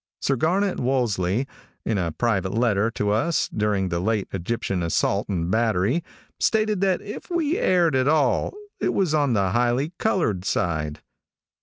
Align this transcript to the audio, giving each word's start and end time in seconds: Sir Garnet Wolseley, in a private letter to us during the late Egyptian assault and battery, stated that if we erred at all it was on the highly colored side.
Sir 0.19 0.35
Garnet 0.35 0.79
Wolseley, 0.79 1.45
in 1.85 1.99
a 1.99 2.11
private 2.11 2.55
letter 2.55 2.89
to 2.89 3.11
us 3.11 3.47
during 3.49 3.89
the 3.89 3.99
late 3.99 4.27
Egyptian 4.33 4.81
assault 4.81 5.29
and 5.29 5.51
battery, 5.51 6.03
stated 6.39 6.81
that 6.81 7.03
if 7.03 7.29
we 7.29 7.59
erred 7.59 7.95
at 7.95 8.07
all 8.07 8.51
it 8.79 8.95
was 8.95 9.13
on 9.13 9.33
the 9.33 9.51
highly 9.51 9.91
colored 9.99 10.43
side. 10.43 11.01